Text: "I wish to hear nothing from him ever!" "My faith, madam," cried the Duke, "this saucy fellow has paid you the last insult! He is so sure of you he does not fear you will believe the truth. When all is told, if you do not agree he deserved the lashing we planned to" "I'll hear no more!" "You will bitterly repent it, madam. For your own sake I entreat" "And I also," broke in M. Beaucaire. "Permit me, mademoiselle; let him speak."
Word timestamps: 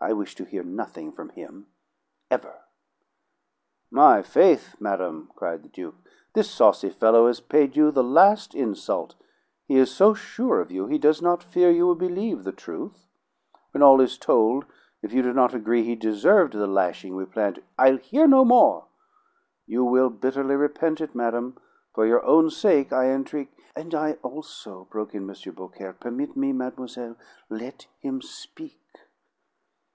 "I 0.00 0.12
wish 0.12 0.34
to 0.34 0.44
hear 0.44 0.64
nothing 0.64 1.12
from 1.12 1.28
him 1.30 1.68
ever!" 2.28 2.58
"My 3.92 4.22
faith, 4.22 4.74
madam," 4.80 5.30
cried 5.36 5.62
the 5.62 5.68
Duke, 5.68 5.94
"this 6.32 6.50
saucy 6.50 6.90
fellow 6.90 7.28
has 7.28 7.38
paid 7.38 7.76
you 7.76 7.92
the 7.92 8.02
last 8.02 8.56
insult! 8.56 9.14
He 9.68 9.76
is 9.76 9.94
so 9.94 10.12
sure 10.12 10.60
of 10.60 10.72
you 10.72 10.86
he 10.88 10.98
does 10.98 11.22
not 11.22 11.44
fear 11.44 11.70
you 11.70 11.86
will 11.86 11.94
believe 11.94 12.42
the 12.42 12.50
truth. 12.50 13.06
When 13.70 13.84
all 13.84 14.00
is 14.00 14.18
told, 14.18 14.64
if 15.00 15.12
you 15.12 15.22
do 15.22 15.32
not 15.32 15.54
agree 15.54 15.84
he 15.84 15.94
deserved 15.94 16.54
the 16.54 16.66
lashing 16.66 17.14
we 17.14 17.24
planned 17.24 17.54
to" 17.54 17.62
"I'll 17.78 17.98
hear 17.98 18.26
no 18.26 18.44
more!" 18.44 18.86
"You 19.64 19.84
will 19.84 20.10
bitterly 20.10 20.56
repent 20.56 21.00
it, 21.00 21.14
madam. 21.14 21.56
For 21.94 22.04
your 22.04 22.22
own 22.26 22.50
sake 22.50 22.92
I 22.92 23.10
entreat" 23.12 23.48
"And 23.76 23.94
I 23.94 24.14
also," 24.24 24.88
broke 24.90 25.14
in 25.14 25.22
M. 25.30 25.36
Beaucaire. 25.54 25.92
"Permit 25.92 26.36
me, 26.36 26.52
mademoiselle; 26.52 27.14
let 27.48 27.86
him 28.00 28.20
speak." 28.20 28.80